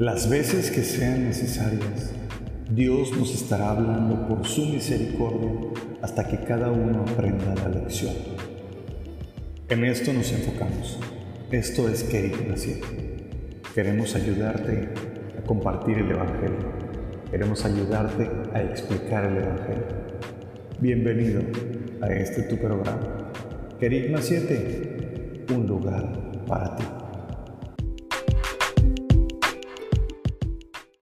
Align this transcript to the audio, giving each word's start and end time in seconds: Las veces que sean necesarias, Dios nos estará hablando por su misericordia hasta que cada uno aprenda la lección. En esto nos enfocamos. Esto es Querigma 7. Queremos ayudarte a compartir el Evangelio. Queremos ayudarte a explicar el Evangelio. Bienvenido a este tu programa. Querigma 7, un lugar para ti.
Las 0.00 0.30
veces 0.30 0.70
que 0.70 0.82
sean 0.82 1.24
necesarias, 1.24 2.12
Dios 2.70 3.14
nos 3.14 3.34
estará 3.34 3.72
hablando 3.72 4.26
por 4.26 4.46
su 4.46 4.64
misericordia 4.64 5.50
hasta 6.00 6.26
que 6.26 6.38
cada 6.38 6.70
uno 6.70 7.04
aprenda 7.06 7.54
la 7.54 7.68
lección. 7.68 8.14
En 9.68 9.84
esto 9.84 10.14
nos 10.14 10.32
enfocamos. 10.32 10.98
Esto 11.50 11.86
es 11.90 12.02
Querigma 12.04 12.56
7. 12.56 12.80
Queremos 13.74 14.14
ayudarte 14.14 14.88
a 15.38 15.42
compartir 15.42 15.98
el 15.98 16.10
Evangelio. 16.12 16.72
Queremos 17.30 17.62
ayudarte 17.66 18.30
a 18.54 18.62
explicar 18.62 19.26
el 19.26 19.36
Evangelio. 19.36 19.84
Bienvenido 20.80 21.42
a 22.00 22.06
este 22.06 22.44
tu 22.44 22.56
programa. 22.56 23.32
Querigma 23.78 24.22
7, 24.22 25.44
un 25.54 25.66
lugar 25.66 26.46
para 26.46 26.74
ti. 26.76 26.84